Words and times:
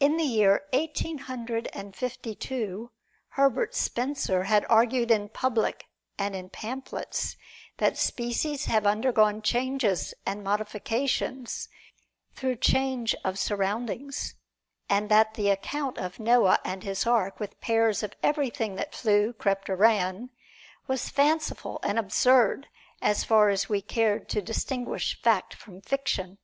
In 0.00 0.16
the 0.16 0.24
year 0.24 0.66
Eighteen 0.72 1.18
Hundred 1.18 1.68
Fifty 1.94 2.34
two, 2.34 2.90
Herbert 3.32 3.74
Spencer 3.74 4.44
had 4.44 4.64
argued 4.70 5.10
in 5.10 5.28
public 5.28 5.88
and 6.16 6.34
in 6.34 6.48
pamphlets 6.48 7.36
that 7.76 7.98
species 7.98 8.64
have 8.64 8.86
undergone 8.86 9.42
changes 9.42 10.14
and 10.24 10.42
modifications 10.42 11.68
through 12.32 12.56
change 12.56 13.14
of 13.24 13.38
surroundings, 13.38 14.36
and 14.88 15.10
that 15.10 15.34
the 15.34 15.50
account 15.50 15.98
of 15.98 16.18
Noah 16.18 16.58
and 16.64 16.82
his 16.82 17.06
ark, 17.06 17.38
with 17.38 17.60
pairs 17.60 18.02
of 18.02 18.14
everything 18.22 18.76
that 18.76 18.94
flew, 18.94 19.34
crept 19.34 19.68
or 19.68 19.76
ran, 19.76 20.30
was 20.86 21.10
fanciful 21.10 21.78
and 21.82 21.98
absurd, 21.98 22.68
so 23.02 23.12
far 23.26 23.50
as 23.50 23.68
we 23.68 23.82
cared 23.82 24.30
to 24.30 24.40
distinguish 24.40 25.20
fact 25.20 25.52
from 25.52 25.82
fiction. 25.82 26.38